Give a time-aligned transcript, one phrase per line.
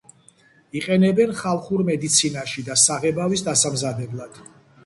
[0.79, 4.43] იყენებენ ხალხურ მედიცინაში და საღებავის დასამზადებლად.